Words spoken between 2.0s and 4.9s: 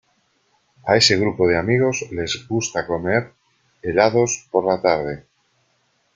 les gusta comer helados por la